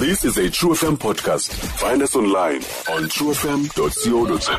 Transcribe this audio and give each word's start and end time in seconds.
This 0.00 0.24
is 0.24 0.38
a 0.38 0.48
True 0.48 0.70
FM 0.70 0.96
podcast. 0.96 1.52
Find 1.78 2.00
us 2.02 2.16
online 2.16 2.62
on 2.94 3.02
truefm.co.za. 3.14 4.56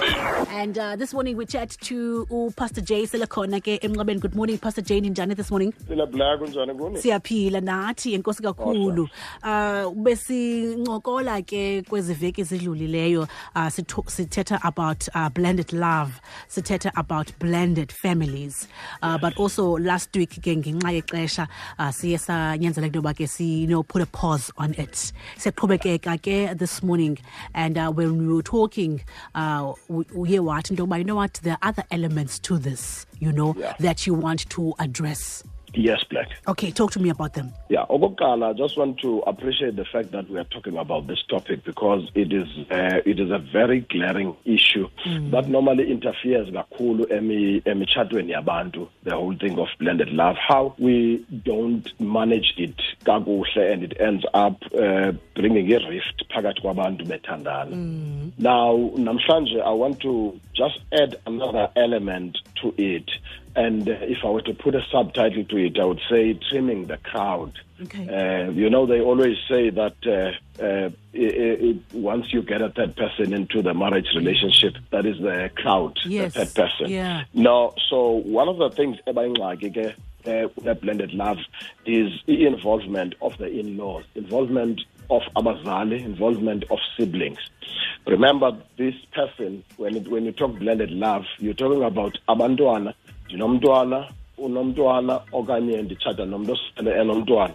And 0.51 0.77
uh, 0.77 0.95
this 0.95 1.13
morning 1.13 1.35
we 1.35 1.45
chat 1.47 1.71
to 1.81 2.27
uh, 2.31 2.51
Pastor 2.55 2.81
Jay 2.81 3.03
Selakhona 3.03 3.59
ke 3.59 3.79
emnqabeni. 3.81 4.19
Good 4.19 4.35
morning 4.35 4.59
Pastor 4.59 4.81
Jay 4.83 5.01
ninjani 5.01 5.35
this 5.35 5.49
morning? 5.49 5.73
Sila 5.87 6.05
Black 6.05 6.39
kunjani 6.41 6.77
kuni? 6.77 6.99
Siyaphila 7.01 7.61
nathi 7.61 8.13
enkosi 8.17 8.41
kakhulu. 8.43 9.07
Uh 9.43 9.89
besincokola 10.05 11.41
ke 11.43 11.81
kwezi 11.89 12.13
veki 12.13 12.41
ezidlulileyo 12.41 13.21
uh 13.55 13.67
sitho- 13.67 14.05
sithetha 14.09 14.59
about 14.63 15.07
uh, 15.15 15.29
blended 15.29 15.73
love, 15.73 16.21
sithetha 16.49 16.91
about 16.95 17.31
blended 17.39 17.91
families. 17.91 18.67
Uh, 19.01 19.17
but 19.17 19.35
also 19.37 19.77
last 19.77 20.15
week 20.15 20.29
ke 20.41 20.55
ngenxa 20.61 20.91
yexesha 21.01 21.47
uh, 21.79 21.89
siye 21.89 22.17
sanyanzela 22.19 22.85
into 22.85 23.01
yoba 23.01 23.15
ke 23.15 23.27
si 23.27 23.61
you 23.61 23.67
know 23.67 23.81
put 23.81 24.01
a 24.03 24.05
pause 24.05 24.51
on 24.57 24.75
it. 24.75 25.11
Siyaqhubekeka 25.37 26.17
ke 26.21 26.57
this 26.57 26.81
morning 26.83 27.17
and 27.53 27.77
uh, 27.77 27.91
when 27.91 28.17
we 28.17 28.33
were 28.33 28.41
talking 28.43 29.01
uh 29.35 29.73
uye 29.89 30.39
wathi 30.39 30.71
into 30.71 30.85
you 30.97 31.03
know 31.03 31.15
what 31.15 31.33
there 31.43 31.53
are 31.61 31.69
other 31.69 31.83
elements 31.91 32.39
to 32.39 32.57
this, 32.57 33.05
you 33.19 33.31
know, 33.31 33.55
Yeah. 33.57 33.73
that 33.79 34.05
you 34.07 34.13
want 34.13 34.49
to 34.49 34.73
address. 34.79 35.43
Yes, 35.73 36.03
Black. 36.09 36.27
Okay, 36.47 36.71
talk 36.71 36.91
to 36.91 36.99
me 36.99 37.09
about 37.09 37.33
them. 37.33 37.53
Yeah, 37.69 37.85
okokuqala, 37.89 38.49
I 38.49 38.53
just 38.53 38.77
want 38.77 38.99
to 38.99 39.19
appreciate 39.19 39.75
the 39.77 39.85
fact 39.85 40.11
that 40.11 40.29
we 40.29 40.37
are 40.37 40.43
talking 40.45 40.77
about 40.77 41.07
this 41.07 41.23
topic 41.29 41.63
because 41.63 42.09
it 42.13 42.33
is 42.33 42.47
uh, 42.69 42.99
it 43.05 43.19
is 43.19 43.31
a 43.31 43.37
very 43.37 43.81
glaring 43.81 44.35
issue 44.45 44.89
that 45.31 45.47
normally 45.47 45.89
interferes 45.89 46.49
kakhulu 46.49 47.05
emi 47.05 47.61
emitshatweni 47.63 48.33
yabantu. 48.33 48.89
The 49.03 49.15
whole 49.15 49.35
thing 49.35 49.57
of 49.59 49.69
blended 49.79 50.09
love, 50.09 50.35
how 50.35 50.75
we 50.77 51.25
don't 51.45 51.87
manage 51.99 52.53
it 52.57 52.75
kakuhle, 53.05 53.71
and 53.71 53.83
it 53.83 53.99
ends 53.99 54.25
up 54.33 54.61
uh, 54.77 55.13
bringing 55.35 55.71
a 55.71 55.79
rift 55.89 56.23
phakathi 56.29 56.61
kwabantu 56.61 57.07
bethandana. 57.07 58.31
Now, 58.37 58.91
namhlanje, 58.97 59.61
I 59.61 59.71
want 59.71 59.99
to 60.01 60.39
just 60.53 60.79
add 60.91 61.15
another 61.25 61.69
element 61.75 62.37
to 62.61 62.73
it. 62.77 63.09
And 63.55 63.87
uh, 63.87 63.93
if 64.01 64.19
I 64.23 64.29
were 64.29 64.41
to 64.43 64.53
put 64.53 64.75
a 64.75 64.81
subtitle 64.91 65.43
to 65.43 65.57
it, 65.57 65.77
I 65.79 65.85
would 65.85 66.01
say 66.09 66.33
trimming 66.49 66.87
the 66.87 66.97
crowd. 66.97 67.53
Okay. 67.83 68.07
Uh, 68.07 68.51
you 68.51 68.69
know, 68.69 68.85
they 68.85 69.01
always 69.01 69.37
say 69.49 69.69
that 69.71 69.95
uh, 70.05 70.63
uh, 70.63 70.89
i 71.15 71.67
i 71.69 71.79
once 71.93 72.31
you 72.31 72.41
get 72.43 72.61
a 72.61 72.69
third 72.69 72.95
person 72.95 73.33
into 73.33 73.61
the 73.61 73.73
marriage 73.73 74.07
relationship, 74.15 74.75
that 74.91 75.05
is 75.05 75.17
the 75.19 75.49
crowd, 75.55 75.97
Yes. 76.05 76.33
the 76.33 76.45
third 76.45 76.55
person. 76.69 76.89
Yeah. 76.91 77.23
No, 77.33 77.73
so 77.89 78.11
one 78.11 78.47
of 78.47 78.57
the 78.57 78.69
things 78.69 78.97
ebayingxaki 79.07 79.69
ke 79.75 79.95
uh, 80.27 80.73
blended 80.75 81.13
love 81.13 81.39
is 81.85 82.11
the 82.27 82.45
involvement 82.45 83.15
of 83.21 83.37
the 83.39 83.47
in-laws, 83.49 84.03
involvement 84.15 84.81
of 85.09 85.23
abazali, 85.35 85.99
involvement 86.05 86.63
of 86.69 86.77
siblings. 86.97 87.39
Remember, 88.05 88.55
this 88.77 88.95
person, 89.13 89.63
when, 89.77 89.95
it, 89.97 90.07
when 90.07 90.25
you 90.25 90.31
talk 90.31 90.57
blended 90.57 90.91
love, 90.91 91.25
you're 91.39 91.53
talking 91.53 91.83
about 91.83 92.17
abantwana, 92.29 92.93
ndinomntwana, 93.31 94.07
unomntwana, 94.37 95.21
okanye 95.31 95.81
nditshata 95.81 96.25
nomntu 96.25 96.51
osele 96.53 96.91
enomntwana, 97.01 97.53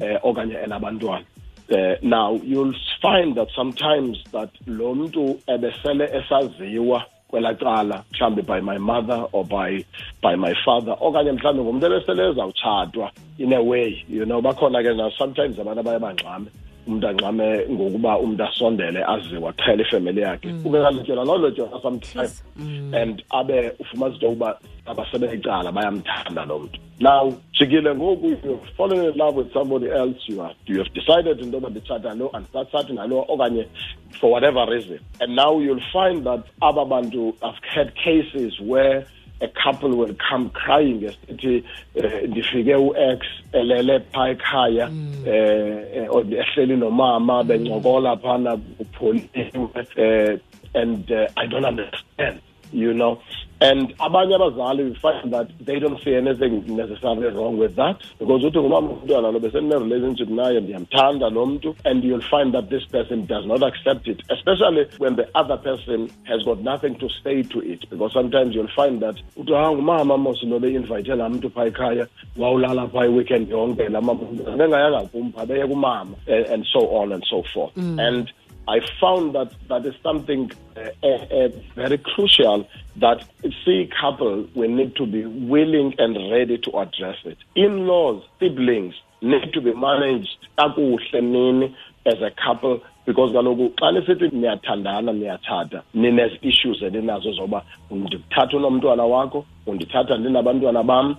eh, 0.00 0.18
okanye 0.22 0.54
enabantwana. 0.64 1.24
Uh, 1.70 1.96
now 2.02 2.40
you'll 2.44 2.74
find 3.02 3.36
that 3.36 3.48
sometimes 3.54 4.16
that 4.32 4.50
lo 4.66 4.94
mntu 4.94 5.40
ebesele 5.46 6.04
esaziwa 6.04 7.04
kwelaa 7.28 7.54
cala 7.54 8.04
mhlawumbi 8.12 8.42
by 8.42 8.60
my 8.60 8.78
mother 8.78 9.26
or 9.32 9.44
by 9.44 9.84
by 10.22 10.36
my 10.36 10.54
father 10.64 10.96
okanye 11.00 11.32
mhlawumbi 11.32 11.62
ngumntu 11.62 11.86
ebesele 11.86 12.28
ezawutshatwa 12.30 13.10
in 13.38 13.52
a 13.52 13.60
way 13.60 14.04
you 14.08 14.24
know 14.24 14.40
bakhona 14.40 14.82
ke 14.82 14.94
na 14.94 15.10
sometimes 15.18 15.58
abantu 15.58 15.80
abaye 15.80 15.98
bangxame 15.98 16.46
umntu 16.88 17.08
angxame 17.08 17.66
ngokuba 17.70 18.18
umntu 18.18 18.44
asondele 18.44 19.04
aziwe 19.04 19.48
aqhele 19.48 19.82
ifemeli 19.82 20.20
yakhe. 20.20 20.48
Ube 20.64 20.78
kalotyolwa 20.82 21.24
loo 21.24 21.80
sometime 21.82 22.28
and 22.92 23.22
abe 23.30 23.72
ufumana 23.78 24.14
into 24.14 24.26
yokuba 24.26 24.58
abasebecala 24.86 25.72
bayamthanda 25.72 26.44
lo 26.44 26.58
mntu. 26.58 26.78
Now 27.00 27.32
jikile 27.52 27.94
ngoku 27.94 28.26
you've 28.26 28.70
fallen 28.76 29.04
in 29.04 29.16
love 29.16 29.36
with 29.36 29.52
somebody 29.52 29.88
else 29.90 30.18
you 30.26 30.40
are 30.40 30.54
you 30.66 30.78
have 30.78 30.92
decided 30.94 31.40
into 31.40 31.56
yoba 31.56 31.70
nditshata 31.70 32.14
lo 32.14 32.30
andisatshati 32.32 32.92
nalo 32.92 33.24
okanye 33.28 33.66
for 34.20 34.30
whatever 34.30 34.66
reason. 34.66 34.98
And 35.20 35.36
now 35.36 35.60
you'll 35.60 35.84
find 35.92 36.24
that 36.24 36.44
aba 36.60 36.84
bantu 36.84 37.34
have 37.42 37.58
had 37.62 37.94
cases 37.94 38.58
where 38.60 39.06
a 39.40 39.48
couple 39.48 39.90
will 39.96 40.14
come 40.30 40.50
crying 40.50 41.04
esithi 41.04 41.64
ndifike 42.28 42.74
u-ex 42.74 43.20
elele 43.52 44.00
phaa 44.00 44.28
ekhaya 44.28 44.90
eh, 45.26 45.78
eh, 45.94 46.08
ehleli 46.38 46.76
nomama 46.76 47.44
bencokola 47.44 48.16
phana 48.16 48.56
kupholiwe 48.56 49.86
eh, 49.96 50.38
and 50.74 51.10
uh, 51.10 51.26
i 51.36 51.46
don't 51.46 51.64
understand 51.66 52.40
you 52.72 52.92
know 52.92 53.18
and 53.60 53.94
abanye 53.98 54.34
abazali 54.34 54.84
we 54.84 54.94
find 54.94 55.32
that 55.32 55.48
they 55.60 55.78
don't 55.78 56.02
see 56.04 56.14
anything 56.14 56.64
necessarily 56.76 57.28
wrong 57.28 57.58
with 57.58 57.74
that. 57.76 57.96
Because 58.18 58.44
uthi 58.44 58.58
ngumama 58.58 58.88
umntwana 58.90 59.32
lo 59.32 59.40
besenine-relationship 59.40 60.28
naye 60.28 60.60
ndiyamthanda 60.60 61.30
lo 61.30 61.46
mntu. 61.46 61.74
And 61.84 62.04
you'll 62.04 62.28
find 62.30 62.54
that 62.54 62.70
this 62.70 62.84
person 62.84 63.26
does 63.26 63.46
not 63.46 63.62
accept 63.62 64.08
it 64.08 64.22
especially 64.30 64.86
when 64.98 65.16
the 65.16 65.28
other 65.34 65.56
person 65.56 66.10
has 66.24 66.42
got 66.44 66.60
nothing 66.60 66.94
to 66.98 67.08
say 67.22 67.42
to 67.42 67.60
it. 67.60 67.88
Because 67.90 68.12
sometimes 68.12 68.54
you'll 68.54 68.74
find 68.76 69.02
that 69.02 69.16
uthi 69.36 69.54
ha 69.54 69.72
ngumama 69.72 70.18
mos 70.18 70.42
lo 70.42 70.58
beinvayithe 70.58 71.14
laa 71.16 71.28
mntu 71.28 71.50
phaa 71.50 71.66
ekhaya 71.66 72.06
wawulala 72.36 72.86
phaa 72.86 73.04
iweekend 73.04 73.50
yonke 73.50 73.88
laa 73.88 74.00
mama 74.00 74.20
bengayanga 74.56 75.00
kum 75.12 75.32
phaa 75.32 75.46
beye 75.46 75.66
kumama 75.66 76.16
eh, 76.26 76.44
and 76.52 76.64
so 76.72 76.80
on 77.00 77.12
and 77.12 77.24
so 77.30 77.42
forth. 77.42 77.76
And 77.76 78.32
I 78.68 78.80
found 79.00 79.34
that 79.34 79.50
that 79.68 79.86
is 79.86 79.94
something 80.02 80.52
uh, 80.76 80.90
uh, 81.02 81.06
uh, 81.06 81.48
very 81.74 81.96
crucial 81.96 82.68
that 82.96 83.26
see 83.64 83.90
couple 83.98 84.46
we 84.54 84.68
need 84.68 84.94
to 84.96 85.06
be 85.06 85.24
willing 85.24 85.94
and 85.98 86.30
ready 86.30 86.58
to 86.58 86.78
address 86.78 87.16
it. 87.24 87.38
In-laws, 87.54 88.22
siblings 88.38 88.94
need 89.22 89.54
to 89.54 89.62
be 89.62 89.72
managed 89.72 90.48
as 92.04 92.20
a 92.20 92.30
couple 92.30 92.82
because 93.08 93.32
kaloku 93.32 93.72
xa 93.80 93.88
nisithi 93.92 94.28
niyathandana 94.36 95.12
niyatshata 95.12 95.82
nine-issues 95.94 96.82
eninazo 96.82 97.32
zoba 97.32 97.62
ndithatha 97.90 98.56
unomntwana 98.56 99.04
wakho 99.04 99.44
undithatha 99.66 100.16
ndinabantwana 100.16 100.82
bam 100.82 101.06
um 101.06 101.16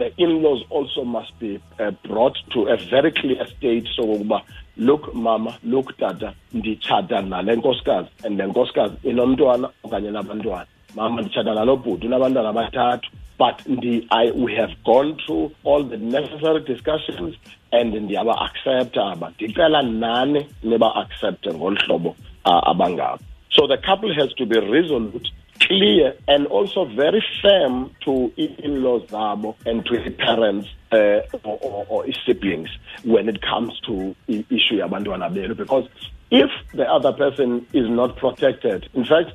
the 0.00 0.08
in-laws 0.16 0.62
also 0.70 1.04
must 1.04 1.32
be 1.40 1.58
uh, 1.80 1.90
brought 2.08 2.36
to 2.50 2.68
a 2.68 2.76
very 2.76 3.10
clear 3.10 3.46
state 3.46 3.86
sokokuba 3.96 4.42
look 4.76 5.14
mama 5.14 5.54
look 5.64 5.96
tata 5.96 6.32
nditshata 6.54 7.20
nale 7.22 7.56
nkosikazi 7.56 8.08
and 8.24 8.38
le 8.38 8.46
nkosikazi 8.46 8.94
inomntwana 9.04 9.68
okanye 9.84 10.10
nabantwana. 10.10 10.66
Mama 10.94 11.20
nditshata 11.20 11.54
nalo 11.54 11.76
bhuti 11.76 12.06
unabantwana 12.06 12.48
abathathu 12.48 13.10
but 13.38 13.58
ndi, 13.66 14.06
I, 14.10 14.30
we 14.30 14.54
have 14.56 14.72
gone 14.84 15.16
through 15.26 15.52
all 15.64 15.84
the 15.84 15.96
necessary 15.96 16.60
discussions 16.64 17.36
and 17.72 17.94
ndiyaba-accepta 17.94 19.06
aba 19.12 19.30
ndicela 19.30 19.82
nani 19.82 20.46
niba-accepte 20.64 21.54
ngolu 21.54 21.76
hlobo 21.86 22.16
abangabo 22.44 23.18
so 23.50 23.66
the 23.66 23.76
couple 23.76 24.14
has 24.14 24.34
to 24.34 24.46
be 24.46 24.60
resolute 24.60 25.28
clear 25.58 26.14
and 26.28 26.46
also 26.46 26.84
very 26.84 27.22
firm 27.42 27.90
to 28.00 28.30
in-laws 28.36 29.02
zabo 29.10 29.54
and 29.66 29.84
to 29.84 29.96
the 29.98 30.10
parents 30.10 30.68
uh, 30.92 31.20
or, 31.88 32.04
siblings 32.26 32.68
when 33.04 33.28
it 33.28 33.40
comes 33.40 33.80
to 33.80 34.14
i- 34.28 34.44
issue 34.50 34.76
yabantwana 34.78 35.30
belu 35.30 35.54
because 35.54 35.88
if 36.30 36.50
the 36.74 36.84
other 36.96 37.12
person 37.12 37.64
is 37.72 37.88
not 37.88 38.16
protected 38.16 38.88
in 38.94 39.04
fact 39.04 39.30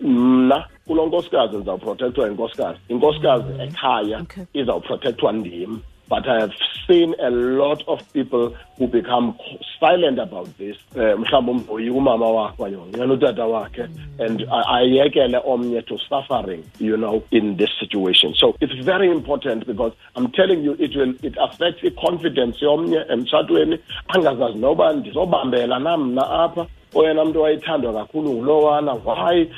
mna 0.00 0.64
kulo 0.88 1.06
nkosikazi 1.06 1.56
ndizawuprotektwa 1.56 2.26
yinkosikazi 2.26 2.78
inkosikazi 2.88 3.52
ekhaya 3.62 4.18
Okay. 4.20 4.44
izawuprotektwa 4.54 5.32
ndim 5.32 5.78
but 6.10 6.26
I 6.26 6.40
have 6.40 6.54
seen 6.86 7.14
a 7.20 7.28
lot 7.30 7.84
of 7.86 8.00
people 8.14 8.56
who 8.78 8.86
become 8.86 9.34
silent 9.78 10.18
about 10.18 10.48
this. 10.56 10.76
Uh, 10.96 11.20
mhlawumbi 11.20 11.50
umntu 11.70 11.96
umama 11.98 12.26
wakhe 12.30 12.62
okanye 12.76 13.12
utata 13.12 13.46
wakhe 13.46 13.82
and 14.18 14.46
ayekele 14.68 15.38
omnye 15.44 15.82
to 15.82 15.98
suffering, 16.08 16.64
you 16.80 16.96
know, 16.96 17.22
in 17.30 17.56
this 17.58 17.68
situation. 17.80 18.34
So 18.34 18.54
it's 18.60 18.84
very 18.84 19.10
important 19.10 19.66
because 19.66 19.92
I'm 20.16 20.30
telling 20.32 20.64
you, 20.64 20.76
it 20.78 20.96
will 20.96 21.14
it 21.22 21.36
affects 21.38 21.82
the 21.82 21.90
confidence 21.90 22.64
yomnye 22.64 23.04
emtshatweni 23.10 23.78
angazazi 24.08 24.58
noba 24.58 24.92
ndizobambela 24.92 25.78
namna 25.78 26.30
apha 26.30 26.66
oyena 26.94 27.24
mntu 27.24 27.42
wayethandwa 27.42 27.92
kakhulu 27.92 28.32
ngulowana 28.32 28.92
why 28.92 29.50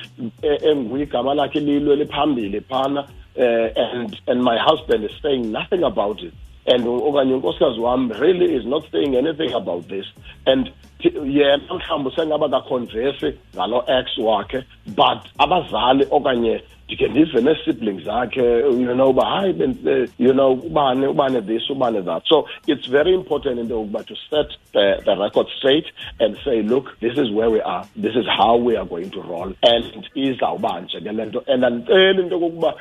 eh, 0.43 0.63
enguye 0.63 1.03
igama 1.03 1.35
lakhe 1.35 1.61
lilo 1.61 1.93
eliphambili 1.93 2.61
phana 2.61 3.07
uh, 3.37 3.69
and 3.77 4.21
and 4.27 4.43
my 4.43 4.59
husband 4.59 5.05
is 5.05 5.13
saying 5.23 5.53
nothing 5.53 5.83
about 5.83 6.23
it. 6.23 6.35
And 6.67 6.85
okanye 6.85 7.35
unkosikazi 7.35 7.79
wam 7.79 8.11
really 8.11 8.55
is 8.55 8.67
not 8.67 8.85
saying 8.93 9.17
anything 9.17 9.53
about 9.53 9.89
this. 9.89 10.07
And 10.47 10.71
yena 11.01 11.59
mhlawumbi 11.69 12.11
sengaba 12.17 12.49
kakhonvesi 12.49 13.35
ngalo 13.55 13.85
ex 13.89 14.19
wakhe 14.19 14.65
but 14.87 15.25
abazali 15.39 16.07
okanye 16.11 16.63
ndike 16.91 17.09
ndive 17.09 17.41
nee-siblings 17.41 18.05
zakhe 18.05 18.43
you 18.59 18.95
know 18.95 19.11
uba 19.11 19.25
hayi 19.27 19.53
uh, 19.53 20.09
you 20.19 20.33
know 20.33 20.53
ubane 20.53 21.07
ubane 21.07 21.41
this 21.43 21.71
ubane 21.71 22.03
that. 22.03 22.23
So 22.29 22.47
it's 22.67 22.87
very 22.87 23.15
important 23.15 23.59
into 23.61 23.75
yokuba 23.75 24.05
to 24.07 24.15
set 24.31 24.49
the, 24.73 25.01
the 25.05 25.15
record 25.17 25.47
straight 25.59 25.87
and 26.19 26.37
say 26.45 26.63
look 26.63 26.99
this 27.01 27.17
is 27.17 27.31
where 27.31 27.49
we 27.51 27.61
are. 27.61 27.87
This 27.97 28.17
is 28.17 28.27
how 28.27 28.57
we 28.57 28.77
are 28.77 28.85
going 28.85 29.11
to 29.11 29.21
roll. 29.23 29.53
And 29.63 30.09
izawuba 30.17 30.81
nje 30.81 31.01
ke 31.01 31.13
le 31.13 31.27
nto 31.27 31.45
and 31.47 31.65
andiceli 31.65 32.23
into 32.23 32.37
yokokuba 32.37 32.75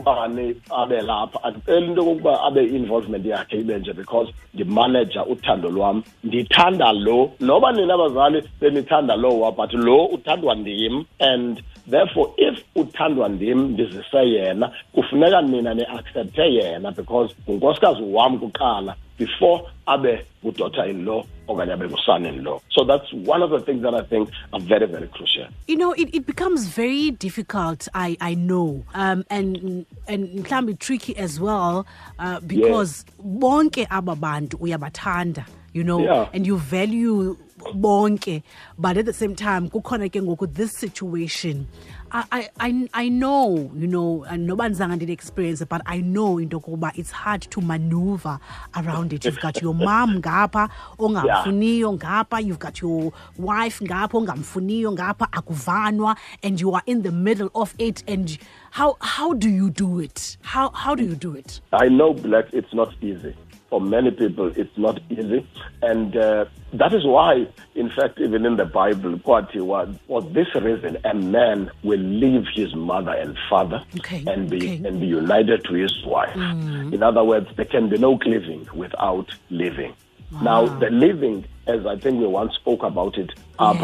ubani 0.00 0.54
abe 0.70 1.00
lapha? 1.00 1.42
Andiceli 1.42 1.86
into 1.86 2.02
yokokuba 2.02 2.42
abe 2.46 2.64
involvement 2.64 3.26
yakhe 3.26 3.60
ibe 3.60 3.78
nje 3.78 3.92
because 3.92 4.32
ndimanaja 4.54 5.24
uthando 5.24 5.70
lwam 5.70 6.02
ndithanda 6.24 6.92
lo. 6.92 7.32
Noba 7.40 7.72
nina 7.72 7.94
abazali 7.94 8.42
benithanda 8.60 9.16
lowa 9.16 9.52
but 9.52 9.72
lo 9.72 10.06
uthandwa 10.06 10.54
ndim. 10.54 11.04
And 11.20 11.62
therefore 11.90 12.32
if 12.36 12.64
uthandwa 12.76 13.28
ndim 13.28 13.72
ndizise 13.72 14.30
yena 14.30 14.70
kufuneka 14.92 15.42
nina 15.42 15.74
ne-accepthe 15.74 16.54
yena 16.54 16.90
because 16.90 17.34
ngunkosikazi 17.48 18.02
wam 18.02 18.38
kuqala 18.38 18.94
before 19.18 19.62
abe 19.86 20.24
ngudaughter 20.44 20.90
in 20.90 21.04
law 21.04 21.24
okanye 21.52 21.72
abe 21.72 21.86
nguson 21.88 22.26
in 22.26 22.44
law 22.44 22.58
so 22.70 22.84
that's 22.84 23.12
one 23.12 23.42
of 23.42 23.50
the 23.50 23.60
things 23.60 23.82
that 23.82 23.94
i 23.94 24.02
think 24.02 24.28
are 24.52 24.60
very 24.60 24.86
very 24.86 25.08
crucial. 25.08 25.46
You 25.66 25.76
know 25.76 25.92
it, 25.92 26.08
it 26.14 26.26
becomes 26.26 26.66
very 26.68 27.10
difficult 27.10 27.88
i 27.94 28.16
i 28.20 28.34
know. 28.34 28.84
Um 28.94 29.24
and 29.30 29.86
and 30.08 30.66
be 30.66 30.74
tricky 30.74 31.16
as 31.16 31.40
well 31.40 31.86
uh, 32.18 32.40
because 32.40 33.04
bonke 33.22 33.86
aba 33.90 34.14
bantu 34.16 34.56
uyabathanda 34.58 35.44
you 35.72 35.84
know 35.84 36.00
yeah. 36.00 36.28
and 36.32 36.46
you 36.46 36.58
value 36.58 37.36
bonke. 37.74 38.42
But 38.78 38.96
at 38.96 39.06
the 39.06 39.12
same 39.12 39.34
time 39.36 39.70
kukhona 39.70 40.08
ke 40.08 40.20
ngoku 40.22 40.52
this 40.52 40.72
situation 40.72 41.66
I, 42.12 42.48
I, 42.58 42.88
I 42.92 43.08
know, 43.08 43.70
you 43.76 43.86
know, 43.86 44.26
noba 44.36 44.68
ndizange 44.68 44.96
ndine 44.96 45.12
experience, 45.12 45.64
but 45.64 45.80
I 45.86 46.00
know 46.00 46.38
into 46.38 46.56
yokuba 46.58 46.92
it's 46.96 47.12
hard 47.12 47.42
to 47.42 47.60
maneuver 47.60 48.38
around 48.74 49.12
it. 49.12 49.24
You've 49.24 49.40
got 49.40 49.62
your 49.62 49.74
mom 49.86 50.20
ngapha 50.20 50.68
ongamfuniyo 50.98 51.92
ngapha, 51.92 52.44
you've 52.44 52.58
got 52.58 52.80
your 52.82 53.12
wife 53.38 53.80
ngapha 53.84 54.18
ongamfuniyo 54.18 54.92
ngapha 54.92 55.28
akuvanwa, 55.32 56.16
and 56.42 56.60
you 56.60 56.74
are 56.74 56.82
in 56.86 57.02
the 57.02 57.12
middle 57.12 57.50
of 57.54 57.74
it. 57.78 58.02
And 58.08 58.38
how 58.72 58.96
how 59.00 59.32
do 59.34 59.48
you 59.48 59.70
do 59.70 60.00
it? 60.00 60.36
How 60.42 60.70
how 60.70 60.94
do 60.94 61.04
you 61.04 61.14
do 61.14 61.34
it? 61.34 61.60
I 61.72 61.88
know, 61.88 62.12
Black, 62.12 62.46
it's 62.52 62.74
not 62.74 62.92
easy 63.02 63.34
for 63.70 63.80
many 63.80 64.10
people, 64.10 64.52
it's 64.56 64.76
not 64.76 65.00
easy. 65.08 65.46
And 65.80 66.16
uh, 66.16 66.46
that 66.74 66.92
is 66.92 67.06
why, 67.06 67.46
in 67.74 67.88
fact, 67.88 68.20
even 68.20 68.44
in 68.44 68.56
the 68.56 68.64
Bible, 68.64 69.18
for 69.24 70.22
this 70.22 70.54
reason, 70.54 70.98
a 71.04 71.14
man 71.14 71.70
will 71.82 72.00
leave 72.00 72.46
his 72.54 72.74
mother 72.74 73.12
and 73.12 73.38
father 73.48 73.82
okay. 73.96 74.24
and 74.26 74.50
be 74.50 74.56
okay. 74.56 74.88
and 74.88 75.00
be 75.00 75.06
united 75.06 75.64
to 75.64 75.74
his 75.74 76.04
wife. 76.04 76.34
Mm. 76.34 76.92
In 76.92 77.02
other 77.02 77.24
words, 77.24 77.48
there 77.56 77.64
can 77.64 77.88
be 77.88 77.96
no 77.96 78.18
cleaving 78.18 78.68
without 78.74 79.32
living. 79.50 79.94
Wow. 80.32 80.42
Now, 80.42 80.78
the 80.78 80.90
living, 80.90 81.44
as 81.66 81.86
I 81.86 81.96
think 81.96 82.20
we 82.20 82.26
once 82.26 82.54
spoke 82.54 82.82
about 82.84 83.18
it, 83.18 83.30
yes, 83.74 83.80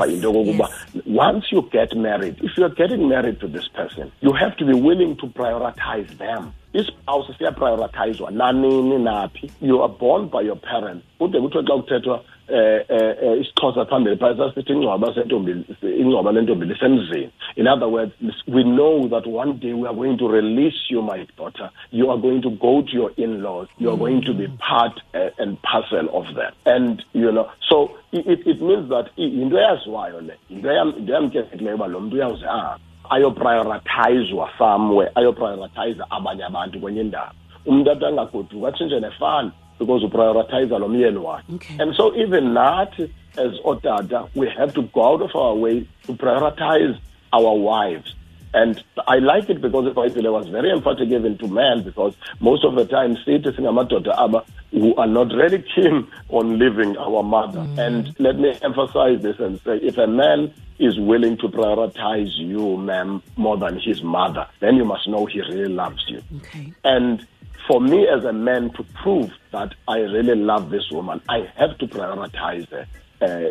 yes. 0.59 1.07
once 1.07 1.47
you 1.51 1.69
get 1.73 1.97
married, 1.97 2.39
if 2.41 2.53
you're 2.57 2.69
getting 2.69 3.09
married 3.09 3.41
to 3.41 3.49
this 3.49 3.67
person, 3.69 4.13
you 4.21 4.33
have 4.33 4.57
to 4.59 4.65
be 4.65 4.75
willing 4.75 5.17
to 5.17 5.27
prioritize 5.27 6.17
them. 6.19 6.55
Ispouse 6.81 7.35
siyaprioritizwa 7.39 8.31
nanini 8.31 8.99
naphi? 8.99 9.51
You 9.63 9.83
are 9.83 9.93
born 10.01 10.29
by 10.29 10.41
your 10.41 10.57
parents. 10.57 11.05
Kude 11.19 11.41
kuthiwe 11.41 11.65
xa 11.65 11.77
kuthethwa 11.77 12.21
eh 12.49 12.85
eh 12.89 13.41
isixhosa 13.41 13.85
phambili 13.85 14.17
phaya 14.17 14.37
sasithi 14.37 14.73
ingcwaba 14.73 15.15
sentombi 15.15 15.65
ingcwaba 15.83 16.33
lentombi 16.33 16.67
lisemzini. 16.67 17.31
In 17.57 17.67
other 17.67 17.89
words 17.89 18.13
we 18.47 18.63
know 18.63 19.09
that 19.09 19.27
one 19.27 19.53
day 19.59 19.73
we 19.73 19.89
are 19.89 19.95
going 19.95 20.17
to 20.19 20.29
release 20.29 20.91
you 20.91 21.03
my 21.03 21.27
daughter. 21.37 21.71
You 21.91 22.11
are 22.11 22.19
going 22.19 22.43
to 22.43 22.51
go 22.51 22.83
to 22.83 22.93
your 22.93 23.11
in-laws. 23.17 23.69
You 23.79 23.91
are 23.91 23.97
going 23.97 24.23
to 24.23 24.35
be 24.35 24.49
part 24.59 25.01
uh, 25.15 25.31
and 25.39 25.61
parcel 25.63 26.09
of 26.13 26.35
them 26.35 26.53
and 26.67 27.05
you 27.13 27.33
know 27.33 27.51
so 27.69 27.97
it, 28.13 28.47
it 28.47 28.61
means 28.61 28.89
that 28.91 29.11
into 29.17 29.57
eyaziwayo 29.57 30.21
le 30.21 30.35
into 30.51 30.69
yamkezekileyo 31.13 31.75
uba 31.75 31.87
lo 31.87 32.01
mntu 32.01 32.17
uyawuze 32.17 32.47
ahambe 32.47 32.86
ayoprioritizwa 33.11 34.51
somewhere 34.59 35.11
ayoprioritize 35.15 36.03
abanye 36.11 36.45
abantu 36.45 36.81
kwenye 36.81 37.01
indawo 37.01 37.31
umuntu 37.67 37.91
athi 37.91 38.05
angagoduka 38.05 38.69
atshintshe 38.69 39.01
nefani 39.01 39.51
because 39.79 40.05
uprioritize 40.05 40.79
lo 40.79 40.89
myeni 40.89 41.19
wakhe. 41.19 41.55
Okay. 41.55 41.77
and 41.79 41.95
so 41.95 42.15
even 42.17 42.55
nathi 42.55 43.11
as 43.37 43.53
otata 43.65 44.29
we 44.35 44.49
have 44.49 44.73
to 44.73 44.83
go 44.83 45.03
out 45.03 45.23
of 45.23 45.35
our 45.35 45.55
way 45.55 45.87
to 46.07 46.13
prioritize 46.15 46.99
our 47.33 47.55
wives. 47.55 48.15
And 48.55 48.83
I 49.07 49.19
like 49.19 49.51
it 49.51 49.61
because 49.61 49.85
iBhayibhile 49.93 50.33
was 50.33 50.49
very 50.49 50.71
emphatic 50.71 51.11
even 51.11 51.37
to 51.39 51.49
men 51.49 51.83
because 51.83 52.15
most 52.41 52.65
of 52.65 52.75
the 52.75 52.87
time 52.87 53.17
sithi 53.17 53.53
singamadoda 53.53 54.17
aba 54.17 54.45
who 54.71 54.95
are 54.97 55.07
not 55.07 55.33
really 55.33 55.65
keen 55.75 56.07
on 56.29 56.59
leaving 56.59 56.97
our 56.97 57.23
mother. 57.23 57.61
Mm. 57.61 57.79
And 57.79 58.21
let 58.21 58.39
me 58.39 58.55
emphasize 58.63 59.23
this 59.23 59.39
and 59.39 59.61
say 59.61 59.77
if 59.79 59.97
a 59.97 60.07
man 60.07 60.53
is 60.79 60.99
willing 60.99 61.37
to 61.39 61.49
prioritize 61.49 62.37
you, 62.37 62.77
ma'am, 62.77 63.23
more 63.37 63.57
than 63.57 63.79
his 63.81 64.03
mother, 64.03 64.47
then 64.61 64.77
you 64.77 64.85
must 64.85 65.09
know 65.09 65.27
he 65.27 65.41
really 65.41 65.73
loves 65.73 66.05
you. 66.09 66.23
Okay. 66.37 66.73
And 66.85 67.27
for 67.67 67.81
me 67.81 68.07
as 68.09 68.25
a 68.25 68.33
man 68.33 68.71
to 68.75 68.83
prove 69.03 69.33
that 69.53 69.75
I 69.89 69.99
really 69.99 70.35
love 70.35 70.71
this 70.71 70.91
woman, 70.91 71.21
I 71.29 71.51
have 71.57 71.79
to 71.79 71.87
prioritize 71.87 72.69
her. 72.71 72.87
Uh, 73.19 73.51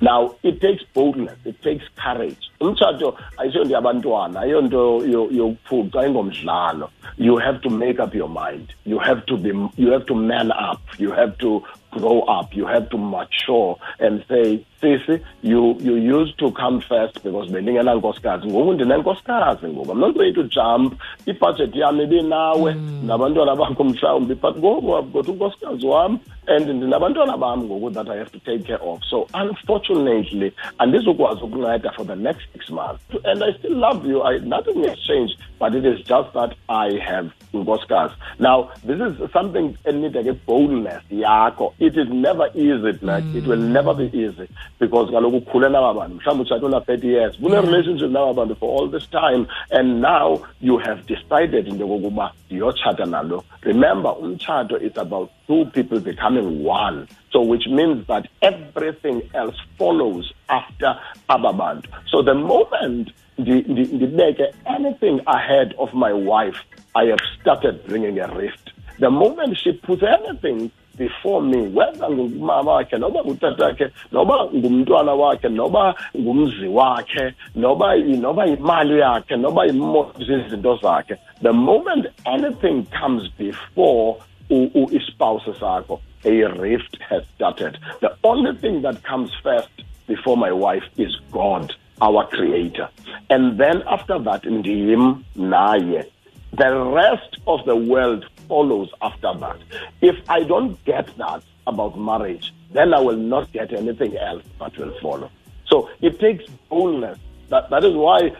now 0.00 0.34
it 0.42 0.60
takes 0.60 0.82
boldness 0.94 1.38
it 1.44 1.60
takes 1.62 1.84
courage. 1.96 2.50
Umtshato 2.60 3.16
ayisonto 3.38 3.70
yabantwana 3.70 4.40
ayonto 4.40 5.04
yokuphuca 5.06 6.06
ingomdlalo 6.06 6.90
you 7.16 7.36
have 7.36 7.60
to 7.62 7.70
make 7.70 8.00
up 8.00 8.14
your 8.14 8.28
mind. 8.28 8.74
You 8.84 8.98
have 8.98 9.24
to 9.26 9.36
be 9.36 9.50
you 9.76 9.92
have 9.92 10.06
to 10.06 10.14
man 10.14 10.50
up. 10.50 10.82
You 10.98 11.12
have 11.12 11.38
to 11.38 11.62
grow 11.90 12.22
up. 12.22 12.54
You 12.54 12.66
have 12.66 12.90
to 12.90 12.98
mature 12.98 13.78
and 14.00 14.24
say 14.28 14.66
sisi 14.84 15.20
you 15.42 15.76
you 15.80 15.96
used 15.96 16.36
to 16.38 16.50
come 16.52 16.80
first 16.80 17.22
because 17.22 17.50
bendingenankosikazi. 17.50 18.46
Ngoku 18.46 18.72
ndinenkosikazi 18.72 19.66
ngoku. 19.66 19.92
I'm 19.92 20.00
not 20.00 20.14
going 20.14 20.34
to 20.34 20.44
jump. 20.44 20.94
Ibhajethi 21.26 21.80
yam 21.80 22.00
ibinawe 22.00 22.74
mm. 22.74 23.06
nabantwana 23.06 23.56
bakho 23.56 23.84
mhlawumbi 23.84 24.34
but 24.34 24.56
ngoku 24.56 24.98
i've 24.98 25.12
got 25.12 25.28
unkosikazi 25.28 25.86
wam 25.86 26.18
and 26.46 26.68
ndinabantwana 26.68 27.36
bam 27.36 27.64
ngoku 27.64 27.90
that 27.90 28.08
i 28.08 28.16
have 28.16 28.30
to 28.30 28.38
take 28.38 28.64
care 28.64 28.82
of. 28.82 29.00
So 29.10 29.26
unfortunately 29.34 30.52
andizukwazi 30.78 31.40
ukunceda 31.42 31.92
for 31.96 32.06
the 32.06 32.16
next 32.16 32.42
six 32.52 32.70
months. 32.70 33.02
And 33.24 33.42
i 33.42 33.52
still 33.58 33.76
love 33.76 34.06
you. 34.06 34.22
I, 34.22 34.38
nothing 34.38 34.84
has 34.88 34.98
changed 34.98 35.38
but 35.58 35.74
it 35.74 35.84
is 35.84 35.98
just 36.06 36.32
that 36.34 36.54
i 36.68 36.98
have 36.98 37.30
unkosikazi. 37.52 38.14
Now 38.38 38.70
this 38.84 39.00
is 39.00 39.32
something 39.32 39.76
enida 39.84 40.22
ke 40.22 40.46
boldness 40.46 41.02
yakho. 41.10 41.72
It 41.78 41.96
is 41.96 42.08
never 42.08 42.50
easy 42.54 42.98
like 43.02 43.24
mm. 43.24 43.36
it 43.36 43.46
will 43.46 43.56
never 43.56 43.94
be 43.94 44.10
easy 44.12 44.48
because 44.84 45.10
kaloku 45.10 45.36
ukhule 45.36 45.68
naba 45.68 45.94
bantu 45.94 46.14
mhlawumbi 46.16 46.42
utshate 46.44 46.64
una-thirty 46.64 47.08
years. 47.08 47.36
Kune-relationship 47.36 48.10
naba 48.10 48.34
bantu 48.34 48.54
for 48.54 48.68
all 48.76 48.88
this 48.88 49.06
time 49.06 49.46
and 49.70 50.00
now 50.02 50.42
you 50.60 50.78
have 50.78 51.06
decided 51.06 51.66
into 51.68 51.84
yokokuba 51.84 52.30
ndiyotshata 52.50 53.06
nalo. 53.06 53.44
Remember 53.62 54.10
umtshato 54.10 54.76
is 54.82 54.96
about 54.96 55.30
two 55.46 55.64
people 55.66 56.00
becoming 56.00 56.64
one. 56.64 57.08
So 57.32 57.40
which 57.40 57.66
means 57.66 58.06
that 58.06 58.28
everything 58.42 59.22
else 59.34 59.56
follows 59.78 60.32
after 60.48 60.98
aba 61.28 61.52
bantu. 61.52 61.88
So 62.10 62.22
the 62.22 62.34
moment 62.34 63.12
ndibeke 63.38 64.54
anything 64.66 65.20
ahead 65.26 65.74
of 65.78 65.92
my 65.92 66.12
wife 66.12 66.58
i 66.94 67.04
have 67.06 67.18
started 67.40 67.84
bringing 67.86 68.18
a 68.20 68.28
rift. 68.34 68.72
The 69.00 69.10
moment 69.10 69.56
she 69.56 69.72
puts 69.72 70.02
anything 70.02 70.70
before 70.96 71.42
me 71.42 71.68
whether 71.68 72.08
ngumama 72.10 72.72
wakhe 72.72 72.98
noba 72.98 73.24
ngutatakhe 73.24 73.90
noba 74.12 74.48
ngumntwana 74.54 75.14
wakhe 75.14 75.48
noba 75.48 75.94
ngumzi 76.16 76.66
wakhe 76.68 77.34
noba 77.54 77.96
noba 77.96 78.46
imali 78.46 78.98
yakhe 78.98 79.36
noba 79.36 79.66
izinto 79.66 80.76
zakhe. 80.82 81.16
The 81.42 81.52
moment 81.52 82.06
anything 82.26 82.86
comes 82.86 83.28
before 83.36 84.18
ispouse 84.50 85.58
sakho 85.58 86.00
a 86.24 86.42
rift 86.60 86.98
has 87.08 87.22
started. 87.34 87.78
The 88.00 88.16
only 88.24 88.56
thing 88.56 88.82
that 88.82 89.02
comes 89.02 89.30
first 89.42 89.68
before 90.06 90.36
my 90.36 90.52
wife 90.52 90.84
is 90.96 91.14
god 91.30 91.74
our 92.00 92.26
creator. 92.26 92.88
And 93.30 93.58
then 93.58 93.82
after 93.86 94.18
that 94.18 94.42
ndim 94.42 95.22
naye. 95.36 96.06
The 96.52 96.76
rest 96.76 97.38
of 97.46 97.64
the 97.66 97.74
world 97.74 98.24
follows 98.48 98.90
after 99.02 99.32
that. 99.34 99.58
If 100.00 100.16
I 100.28 100.42
don't 100.44 100.82
get 100.84 101.16
that 101.18 101.42
about 101.66 101.98
marriage, 101.98 102.52
then 102.72 102.92
I 102.94 103.00
will 103.00 103.16
not 103.16 103.52
get 103.52 103.72
anything 103.72 104.16
else 104.16 104.42
that 104.60 104.76
will 104.76 104.94
follow. 105.00 105.30
So 105.66 105.88
it 106.00 106.20
takes 106.20 106.44
boldness. 106.68 107.18
That, 107.48 107.70
that 107.70 107.84
is 107.84 107.94
why 107.94 108.32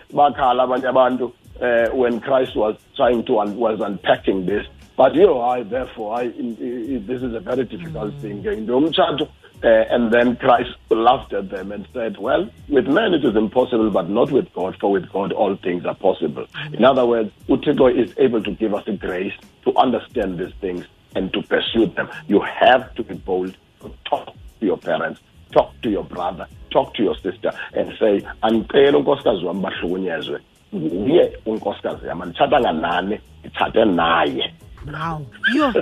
uh, 1.60 1.88
when 1.90 2.20
Christ 2.20 2.56
was 2.56 2.76
trying 2.96 3.24
to 3.26 3.38
un- 3.38 3.56
was 3.56 3.80
unpacking 3.80 4.46
this, 4.46 4.66
but 4.96 5.14
you 5.14 5.26
know 5.26 5.40
i 5.40 5.62
therefore 5.62 6.16
i 6.16 6.28
this 6.28 7.22
is 7.22 7.34
a 7.34 7.40
very 7.40 7.64
difficult 7.64 8.12
mm. 8.14 8.20
thing 8.20 8.42
uh, 9.64 9.84
and 9.90 10.12
then 10.12 10.36
Christ 10.36 10.74
laughed 10.90 11.32
at 11.32 11.48
them 11.48 11.72
and 11.72 11.88
said, 11.94 12.18
Well, 12.18 12.50
with 12.68 12.86
men 12.86 13.14
it 13.14 13.24
is 13.24 13.34
impossible, 13.34 13.90
but 13.90 14.10
not 14.10 14.30
with 14.30 14.52
God, 14.52 14.76
for 14.78 14.92
with 14.92 15.10
God 15.10 15.32
all 15.32 15.56
things 15.56 15.86
are 15.86 15.94
possible. 15.94 16.46
In 16.72 16.84
other 16.84 17.06
words, 17.06 17.30
Uthixo 17.48 17.88
is 17.96 18.12
able 18.18 18.42
to 18.42 18.50
give 18.50 18.74
us 18.74 18.84
the 18.84 18.92
grace 18.92 19.32
to 19.64 19.74
understand 19.78 20.38
these 20.38 20.52
things 20.60 20.84
and 21.16 21.32
to 21.32 21.42
pursue 21.42 21.86
them. 21.86 22.10
You 22.26 22.40
have 22.40 22.94
to 22.96 23.02
be 23.02 23.14
bold 23.14 23.56
to 23.80 23.90
talk 24.04 24.34
to 24.60 24.66
your 24.66 24.76
parents, 24.76 25.20
talk 25.52 25.72
to 25.82 25.90
your 25.90 26.04
brother, 26.04 26.46
talk 26.70 26.92
to 26.94 27.02
your 27.02 27.16
sister, 27.16 27.50
and 27.72 27.92
say, 27.98 28.20
andicela 28.42 28.98
unkosikazi 28.98 29.44
wam 29.44 29.62
bahlukunyezwe 29.62 30.40
nguye 30.74 31.38
unkosikazi 31.46 32.06
yam 32.06 32.22
anditshatanga 32.22 32.72
nani 32.72 33.20
nditshate 33.40 33.84
naye 33.84 34.54
wow. 34.92 35.26
Yho 35.54 35.72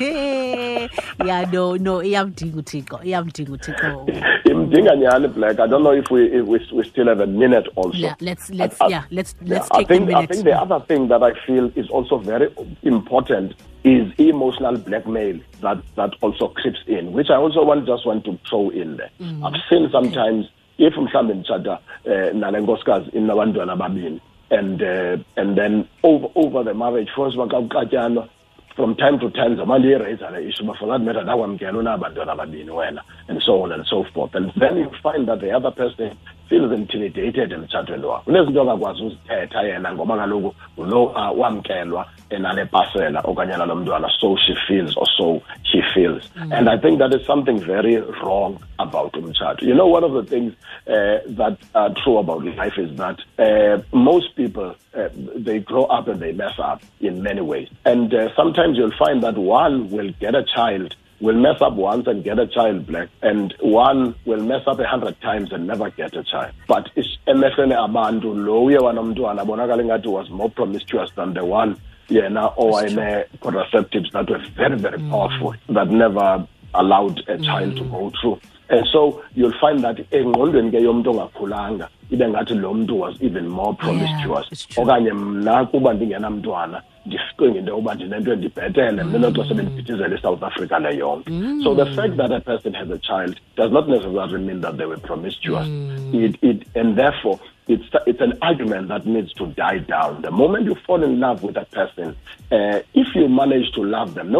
yeah 1.24 1.44
no 1.52 1.76
no 1.76 2.02
iyamdinga 2.02 2.58
uthixo 2.58 3.00
iyamdinga 3.04 3.52
uthixo. 3.52 4.06
Imdinga 4.44 4.96
nyhani 4.96 5.28
black? 5.28 5.60
I 5.60 5.66
don't 5.66 5.82
know 5.82 5.92
if 5.92 6.10
we 6.10 6.26
if 6.26 6.46
we, 6.46 6.58
we 6.72 6.84
still 6.84 7.06
have 7.06 7.20
a 7.20 7.26
minute 7.26 7.68
also. 7.76 7.98
Yeah 7.98 8.14
let's 8.20 8.50
let's 8.50 8.80
I, 8.80 8.88
yeah 8.88 9.04
let's 9.10 9.34
let's 9.42 9.68
yeah, 9.70 9.78
take 9.78 9.86
I 9.86 9.88
think, 9.88 10.02
a 10.02 10.06
minute. 10.06 10.22
i 10.22 10.26
think 10.26 10.44
the 10.44 10.52
other 10.52 10.80
thing 10.86 11.08
that 11.08 11.22
i 11.22 11.32
feel 11.46 11.70
is 11.76 11.88
also 11.90 12.18
very 12.18 12.48
important 12.82 13.54
is 13.84 14.12
emotional 14.18 14.76
blackmail 14.78 15.38
that 15.60 15.78
that 15.96 16.12
also 16.22 16.48
creeps 16.48 16.80
in 16.86 17.12
which 17.12 17.30
i 17.30 17.36
also 17.36 17.64
want 17.64 17.86
just 17.86 18.06
want 18.06 18.24
to 18.24 18.38
throw 18.48 18.70
in 18.70 18.96
there. 18.96 19.10
Mm. 19.20 19.44
i've 19.44 19.60
seen 19.68 19.90
sometimes 19.90 20.46
okay. 20.46 20.86
if 20.86 20.94
mhlawumbe 20.96 21.34
nditshata 21.34 21.78
um 22.06 22.38
nale 22.40 22.60
nkosikazi 22.60 23.10
inabantwana 23.10 23.72
ababini 23.72 24.20
and 24.54 24.82
uh, 24.82 25.16
and 25.36 25.56
then 25.58 25.88
over 26.02 26.28
over 26.34 26.64
the 26.64 26.74
marriage 26.74 27.10
first 27.16 27.36
bakakuxatyanwa 27.36 28.28
from 28.76 28.94
time 28.96 29.18
to 29.18 29.30
time 29.30 29.56
zamanje 29.56 29.88
iraise 29.90 30.20
le 30.32 30.40
issue 30.48 30.64
but 30.66 30.76
for 30.78 30.88
that 30.88 31.00
matter 31.00 31.24
that 31.24 31.38
one 31.38 31.54
ndakwamkela 31.54 31.78
unabantwana 31.78 32.32
ababini 32.32 32.70
wena 32.70 33.02
and 33.28 33.42
so 33.42 33.62
on 33.62 33.72
and 33.72 33.86
so 33.86 34.04
forth. 34.12 34.34
And 34.34 34.52
then 34.56 34.76
you 34.76 34.90
find 35.02 35.26
that 35.28 35.40
the 35.40 35.50
other 35.52 35.70
person 35.70 36.16
feels 36.48 36.72
intimidated 36.72 37.52
emtshatweni 37.52 38.04
wakho 38.04 38.24
kunezinto 38.24 38.60
angakwazi 38.60 39.02
uzithetha 39.02 39.62
yena 39.62 39.92
ngoba 39.94 40.16
kaloku 40.16 40.54
ngulo 40.78 41.04
uh, 41.04 41.38
wamkelwa 41.38 42.06
enale 42.30 42.64
pasela 42.64 43.20
okanye 43.20 43.56
nalo 43.56 43.74
mntwana. 43.76 44.10
So 44.20 44.36
she 44.36 44.54
feels 44.68 44.96
or 44.96 45.06
so 45.16 45.42
he 45.62 45.82
feels. 45.94 46.30
Mm. 46.36 46.52
and 46.52 46.68
i 46.68 46.78
think 46.78 46.98
that 46.98 47.14
is 47.14 47.26
something 47.26 47.58
very 47.60 47.96
wrong 48.22 48.58
about 48.78 49.12
umtshato. 49.12 49.62
You 49.62 49.74
know 49.74 49.86
one 49.86 50.04
of 50.04 50.12
the 50.12 50.24
things 50.24 50.52
uh, 50.86 51.18
that 51.26 51.58
are 51.74 51.90
true 52.02 52.18
about 52.18 52.44
life 52.44 52.78
is 52.78 52.96
that 52.96 53.18
uh, 53.38 53.82
most 53.92 54.34
people 54.36 54.74
uh, 54.94 55.08
they 55.36 55.58
grow 55.60 55.84
up 55.84 56.08
and 56.08 56.20
they 56.20 56.32
mess 56.32 56.58
up 56.58 56.82
in 57.00 57.22
many 57.22 57.40
ways. 57.40 57.68
And 57.84 58.12
uh, 58.14 58.34
sometimes 58.36 58.76
you'll 58.76 58.96
find 58.98 59.22
that 59.22 59.36
one 59.36 59.90
will 59.90 60.10
get 60.20 60.34
a 60.34 60.44
child 60.44 60.94
will 61.24 61.40
mess 61.46 61.60
up 61.62 61.72
once 61.72 62.06
and 62.06 62.22
get 62.22 62.38
a 62.38 62.46
child 62.46 62.86
black, 62.86 63.08
and 63.22 63.54
one 63.60 64.14
will 64.26 64.42
mess 64.42 64.62
up 64.66 64.78
a 64.78 64.86
hundred 64.86 65.18
times 65.22 65.52
and 65.52 65.66
never 65.66 65.88
get 65.90 66.14
a 66.14 66.22
child. 66.22 66.52
But 66.68 66.90
emehlweni 67.26 67.74
abantu 67.74 68.34
lo 68.46 68.64
uye 68.66 68.78
wanomntwana 68.78 69.40
abonakala 69.42 70.04
was 70.06 70.28
more 70.30 70.50
promiscuous 70.50 71.10
than 71.16 71.32
the 71.32 71.44
one 71.44 71.76
yena 72.08 72.54
owayene 72.58 73.24
contraceptives 73.40 74.12
that 74.12 74.28
were 74.28 74.44
very 74.54 74.76
very 74.76 74.98
mm. 74.98 75.10
powerful 75.10 75.54
that 75.70 75.88
never 75.88 76.46
allowed 76.74 77.18
a 77.28 77.38
child 77.38 77.72
mm. 77.72 77.78
to 77.78 77.84
go 77.84 78.12
through 78.20 78.38
and 78.68 78.86
so 78.92 79.22
you'll 79.34 79.58
find 79.60 79.82
that 79.84 79.96
engqondweni 80.10 80.70
ke 80.70 80.82
yomuntu 80.84 81.10
ongakhulanga 81.10 81.88
ibe 82.10 82.28
ngathi 82.28 82.54
lo 82.54 82.74
muntu 82.74 82.98
was 82.98 83.14
even 83.20 83.48
more 83.48 83.74
promiscuous 83.74 84.68
okanye 84.76 85.12
mna 85.12 85.64
kuba 85.64 85.94
ndingenamntwana 85.94 86.82
ndicinge 87.06 87.58
into 87.58 87.70
yokuba 87.70 87.94
ndinento 87.94 88.32
endibhetele 88.32 89.04
mna 89.04 89.18
noxa 89.18 89.48
sebendibhithizela 89.48 90.16
isouth 90.16 90.42
africa 90.42 90.78
le 90.78 90.96
yonke 90.96 91.30
so 91.62 91.74
the 91.74 91.86
fact 91.86 92.16
that 92.16 92.32
a 92.32 92.40
person 92.40 92.74
has 92.74 92.90
a 92.90 92.98
child 92.98 93.36
does 93.56 93.72
not 93.72 93.88
necessarily 93.88 94.38
mean 94.38 94.60
that 94.60 94.76
they 94.76 94.86
were 94.86 95.00
promiscuous 95.00 95.66
mm. 95.66 96.24
it, 96.24 96.38
it, 96.42 96.76
and 96.76 96.96
therefore 96.96 97.38
it's 97.66 97.84
it's 98.06 98.20
an 98.20 98.34
argument 98.42 98.88
that 98.88 99.06
needs 99.06 99.32
to 99.34 99.46
die 99.46 99.78
down. 99.78 100.20
The 100.22 100.30
moment 100.30 100.66
you 100.66 100.74
fall 100.86 101.02
in 101.02 101.18
love 101.18 101.42
with 101.42 101.56
a 101.56 101.64
person, 101.64 102.14
uh, 102.52 102.80
if 102.92 103.14
you 103.14 103.28
manage 103.28 103.72
to 103.72 103.82
love 103.82 104.14
them, 104.14 104.34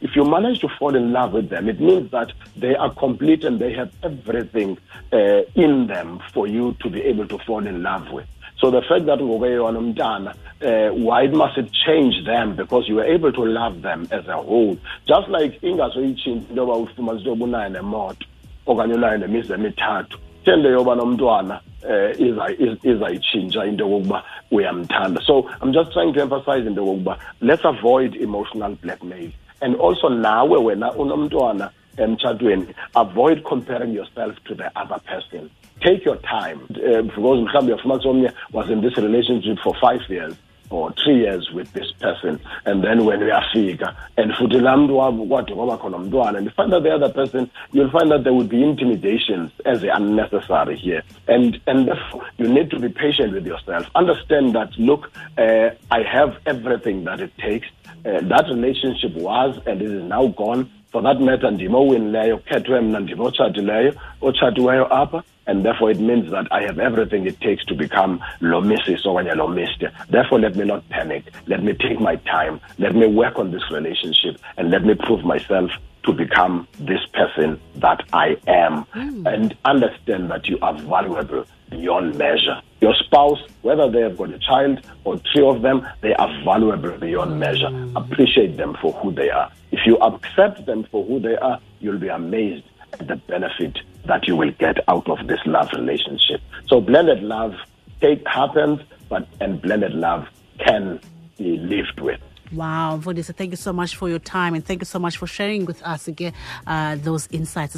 if 0.00 0.16
you 0.16 0.24
manage 0.24 0.60
to 0.60 0.68
fall 0.78 0.94
in 0.94 1.12
love 1.12 1.32
with 1.32 1.48
them, 1.48 1.68
it 1.68 1.80
means 1.80 2.10
that 2.12 2.32
they 2.56 2.76
are 2.76 2.94
complete 2.94 3.42
and 3.44 3.58
they 3.58 3.72
have 3.72 3.92
everything 4.04 4.78
uh, 5.12 5.42
in 5.56 5.88
them 5.88 6.20
for 6.32 6.46
you 6.46 6.76
to 6.80 6.88
be 6.88 7.02
able 7.02 7.26
to 7.26 7.38
fall 7.38 7.66
in 7.66 7.82
love 7.82 8.08
with. 8.12 8.26
So 8.62 8.70
the 8.70 8.80
fact 8.82 9.06
that 9.06 9.18
uh, 9.20 10.94
why 10.94 11.26
must 11.26 11.58
it 11.58 11.72
change 11.84 12.24
them? 12.24 12.54
Because 12.54 12.88
you 12.88 12.94
were 12.94 13.04
able 13.04 13.32
to 13.32 13.44
love 13.44 13.82
them 13.82 14.06
as 14.12 14.24
a 14.28 14.36
whole. 14.36 14.78
Just 15.04 15.28
like 15.28 15.60
ingazoyitshintsha 15.62 16.50
into 16.50 16.54
yoba 16.54 16.76
ufumanisa 16.76 17.18
into 17.18 17.30
yoba 17.30 17.44
unayo 17.44 17.68
nemoto 17.68 18.26
okanye 18.66 18.94
unayo 18.94 19.18
nemizi 19.18 19.52
emithathu 19.52 20.18
tende 20.44 20.68
yoba 20.68 20.94
nomntwana 20.94 21.60
um 21.84 22.72
izayitshintsha 22.84 23.64
into 23.64 23.84
yokokuba 23.84 24.22
uyamthanda 24.50 25.20
so 25.26 25.50
i'm 25.62 25.72
just 25.72 25.92
trying 25.92 26.12
to 26.12 26.20
emphasize 26.20 26.66
into 26.66 26.80
yokokuba 26.80 27.18
let's 27.40 27.64
avoid 27.64 28.14
emotional 28.16 28.76
blackmail 28.82 29.30
and 29.60 29.76
also 29.80 30.08
nawe 30.08 30.58
wena 30.58 30.92
unomntwana 30.92 31.70
emtshatweni 31.96 32.74
avoid 32.94 33.44
comparing 33.44 33.92
yourself 33.92 34.36
to 34.44 34.54
the 34.54 34.70
other 34.76 34.98
person. 35.00 35.50
Take 35.80 36.04
your 36.04 36.16
time. 36.16 36.60
Uh, 36.70 37.02
because 37.02 37.40
mhlawumbi 37.40 37.72
uyafumanisa 37.72 38.08
omnye 38.08 38.32
was 38.52 38.70
in 38.70 38.80
this 38.80 38.96
relationship 38.96 39.58
for 39.58 39.74
five 39.80 40.00
years 40.08 40.34
or 40.72 40.92
three 40.92 41.20
years 41.20 41.50
with 41.52 41.72
this 41.72 41.92
person 42.00 42.40
and 42.64 42.82
then 42.82 43.04
when 43.04 43.20
uyafika 43.20 43.94
and 44.16 44.32
futhi 44.32 44.60
laa 44.60 44.76
mntu 44.76 45.26
kwade 45.28 45.54
kwaba 45.54 45.76
khona 45.76 45.96
umntwana 45.96 46.38
and 46.38 46.50
find 46.52 46.72
that 46.72 46.82
the 46.82 46.94
other 46.94 47.12
person 47.12 47.50
you'll 47.72 47.90
find 47.90 48.10
that 48.10 48.22
there 48.24 48.32
would 48.32 48.48
be 48.48 48.62
intimidations 48.62 49.50
as 49.64 49.82
unnecessary 49.82 50.76
here. 50.76 51.02
And 51.28 51.60
and 51.66 51.86
therefore 51.88 52.24
you 52.38 52.48
need 52.48 52.70
to 52.70 52.78
be 52.78 52.88
patient 52.88 53.32
with 53.32 53.46
yourself. 53.46 53.86
Understand 53.94 54.54
that 54.54 54.70
look 54.78 55.10
uh, 55.38 55.70
i 55.90 56.02
have 56.02 56.36
everything 56.46 57.04
that 57.04 57.20
it 57.20 57.36
takes. 57.38 57.68
Uh, 58.04 58.20
that 58.22 58.46
relationship 58.48 59.14
was 59.14 59.58
and 59.66 59.82
it 59.82 59.90
is 59.90 60.02
now 60.02 60.26
gone 60.28 60.70
for 60.92 61.02
that 61.02 61.20
matter 61.20 61.50
ndim 61.50 61.74
owinileyo 61.74 62.38
kukhethwe 62.38 62.80
mna 62.80 63.00
ndim 63.00 63.20
otshatileyo 63.20 63.92
otshatiweyo 64.20 64.94
apha 64.94 65.22
and 65.46 65.64
therefore 65.64 65.90
it 65.90 66.00
means 66.00 66.30
that 66.30 66.46
I 66.50 66.62
have 66.66 66.78
everything 66.78 67.26
it 67.26 67.40
takes 67.40 67.64
to 67.64 67.74
become 67.74 68.20
lo 68.40 68.60
Mrs. 68.60 69.04
okanye 69.04 69.34
lo 69.36 69.48
Mr. 69.48 69.90
Therefore, 70.08 70.38
let 70.38 70.54
me 70.56 70.64
not 70.64 70.88
panic. 70.88 71.24
Let 71.46 71.62
me 71.64 71.72
take 71.72 72.00
my 72.00 72.16
time. 72.16 72.60
Let 72.78 72.94
me 72.94 73.06
work 73.06 73.38
on 73.38 73.50
this 73.50 73.68
relationship 73.70 74.38
and 74.56 74.70
let 74.70 74.84
me 74.84 74.94
prove 74.94 75.24
myself 75.24 75.70
to 76.04 76.12
become 76.12 76.66
this 76.78 77.04
person 77.12 77.60
that 77.76 78.02
I 78.12 78.36
am 78.46 78.84
mm. 78.86 79.32
and 79.32 79.56
understand 79.64 80.30
that 80.30 80.48
you 80.48 80.58
are 80.62 80.74
valuable 80.74 81.44
beyond 81.70 82.16
measure. 82.18 82.60
Your 82.80 82.94
spouse, 82.94 83.38
whether 83.62 83.90
they 83.90 84.00
have 84.00 84.16
got 84.16 84.30
a 84.30 84.38
child 84.38 84.84
or 85.04 85.18
three 85.32 85.46
of 85.46 85.62
them, 85.62 85.86
they 86.00 86.14
are 86.14 86.28
valuable 86.44 86.96
beyond 86.98 87.38
measure. 87.38 87.68
Mm. 87.68 87.96
Appreciate 87.96 88.56
them 88.56 88.76
for 88.80 88.92
who 88.94 89.12
they 89.12 89.30
are. 89.30 89.50
If 89.70 89.86
you 89.86 89.96
accept 89.98 90.66
them 90.66 90.84
for 90.90 91.04
who 91.04 91.20
they 91.20 91.36
are, 91.36 91.60
you'll 91.80 91.98
be 91.98 92.08
amazed 92.08 92.64
at 92.92 93.06
the 93.06 93.16
benefit 93.16 93.78
that 94.04 94.26
you 94.26 94.36
will 94.36 94.52
get 94.52 94.76
out 94.88 95.08
of 95.08 95.26
this 95.26 95.40
love 95.46 95.70
relationship. 95.72 96.40
So 96.66 96.80
blended 96.80 97.22
love 97.22 97.54
take 98.00 98.26
happens, 98.26 98.80
but 99.08 99.26
and 99.40 99.62
blended 99.62 99.94
love 99.94 100.26
can 100.58 101.00
be 101.38 101.56
lived 101.56 102.00
with. 102.00 102.20
Wow, 102.52 102.98
Mfundisi, 102.98 103.34
thank 103.34 103.50
you 103.50 103.56
so 103.56 103.72
much 103.72 103.96
for 103.96 104.08
your 104.08 104.18
time 104.18 104.54
and 104.54 104.64
thank 104.64 104.82
you 104.82 104.86
so 104.86 104.98
much 104.98 105.16
for 105.16 105.26
sharing 105.26 105.64
with 105.64 105.82
us 105.82 106.08
again 106.08 106.32
uh, 106.66 106.96
those 106.96 107.28
insights. 107.30 107.74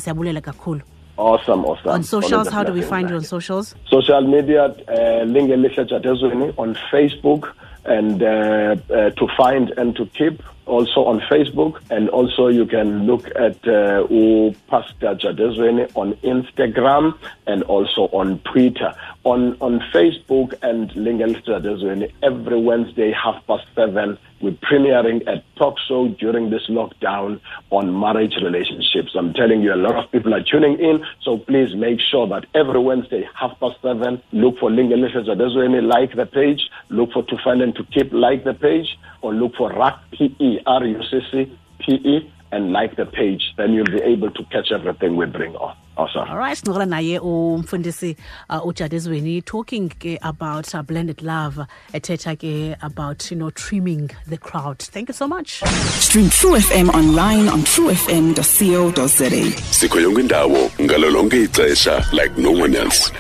Awesome, 1.17 1.65
awesome. 1.65 1.91
On 1.91 2.03
socials, 2.03 2.49
how 2.49 2.65
do 2.65 2.73
we 2.73 2.83
find 2.83 3.09
you 3.09 3.15
on 3.15 3.23
socials? 3.23 3.77
Social 3.89 4.21
media, 4.23 4.65
uh, 4.65 5.25
on 6.59 6.75
Facebook, 6.91 7.53
and 7.85 8.23
uh, 8.23 8.27
uh, 8.27 9.11
to 9.11 9.29
find 9.37 9.71
and 9.77 9.95
to 9.95 10.07
keep 10.07 10.43
also 10.67 11.05
on 11.05 11.21
Facebook, 11.21 11.81
and 11.91 12.09
also 12.09 12.49
you 12.49 12.67
can 12.67 13.07
look 13.07 13.27
at 13.37 13.57
uh, 13.69 14.07
Pastor 14.69 15.15
Jadezweni 15.15 15.91
on 15.95 16.15
Instagram 16.23 17.17
and 17.47 17.63
also 17.65 18.03
on 18.13 18.39
Twitter. 18.41 18.95
On 19.25 19.57
on 19.61 19.81
Facebook 19.93 20.55
and 20.63 20.91
Lingel 20.91 21.35
Jadezweni 21.45 22.13
every 22.23 22.61
Wednesday 22.61 23.13
half 23.13 23.47
past 23.47 23.67
seven. 23.75 24.19
We're 24.41 24.53
premiering 24.53 25.27
a 25.27 25.43
talk 25.57 25.79
show 25.89 26.09
during 26.09 26.51
this 26.51 26.67
lockdown 26.69 27.41
on 27.71 27.99
marriage 27.99 28.35
relationships. 28.43 29.13
I'm 29.15 29.33
telling 29.33 29.63
you, 29.63 29.73
a 29.73 29.77
lot 29.77 29.97
of 29.97 30.11
people 30.13 30.35
are 30.35 30.43
tuning 30.43 30.79
in, 30.79 31.03
so 31.23 31.39
please 31.39 31.75
make 31.75 31.99
sure 31.99 32.27
that 32.29 32.45
every 32.55 32.79
Wednesday 32.79 33.27
half 33.35 33.59
past 33.59 33.81
seven, 33.81 34.23
look 34.33 34.59
for 34.59 34.69
Lingel 34.69 35.09
Jadezweni, 35.11 35.87
like 35.87 36.15
the 36.15 36.27
page, 36.27 36.61
look 36.91 37.13
for 37.13 37.23
To 37.23 37.39
Find 37.43 37.63
and 37.63 37.75
To 37.77 37.85
Keep, 37.85 38.13
like 38.13 38.45
the 38.45 38.53
page, 38.53 38.99
or 39.23 39.33
look 39.33 39.55
for 39.57 39.73
RAC 39.73 39.99
PE 40.13 40.54
R 40.67 40.85
U 40.87 41.03
C 41.11 41.21
C 41.31 41.59
P 41.79 41.93
E 41.95 42.31
and 42.53 42.73
like 42.73 42.95
the 42.97 43.07
page, 43.07 43.43
then 43.57 43.73
you'll 43.73 43.85
be 43.87 44.01
able 44.03 44.31
to 44.31 44.45
catch 44.45 44.71
everything 44.73 45.17
we 45.17 45.27
bring 45.27 45.55
on. 45.57 45.75
awesome 45.97 46.29
all 46.29 46.37
right 46.37 46.57
sincokola 46.59 46.87
naye 46.87 47.19
umfundisi 47.19 48.17
uh, 48.51 48.67
ujadezweni 48.67 49.43
talking 49.43 49.89
ke 49.89 50.19
about 50.23 50.75
uh, 50.75 50.83
blended 50.83 51.23
love 51.23 51.61
ethetha 51.93 52.35
ke 52.37 52.77
about 52.83 53.31
you 53.31 53.37
know 53.39 53.51
trimming 53.51 54.11
the 54.29 54.37
crowd 54.37 54.79
thank 54.79 55.09
you 55.09 55.15
so 55.15 55.29
much 55.29 55.49
Stream 56.07 56.29
True 56.31 56.57
FM 56.59 56.89
online 56.95 57.49
on 57.49 57.61
truefm.co.za. 57.63 59.31
sikho 59.71 60.01
yonke 60.01 60.21
indawo 60.21 60.71
ngalo 60.83 61.11
lonke 61.11 61.43
ixesha 61.43 62.05
like 62.13 62.37
no 62.39 62.51
one 62.51 62.75
else 62.75 63.13